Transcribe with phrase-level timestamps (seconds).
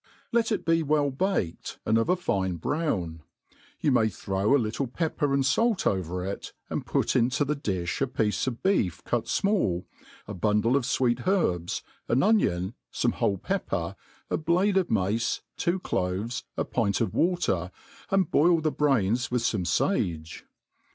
[0.31, 4.57] Let it be well baked, and of i fine brown \ you may throw a
[4.57, 9.03] little pepper and fait over it, and put into the difli a piece of beef
[9.03, 9.85] cut fmall,
[10.27, 13.95] a bundle of fweet herbs, an onion, fom& whole pepper,
[14.31, 17.69] a blade of mace/ two cloves, a pint of water,
[18.09, 20.41] and boil the brains with fome fage.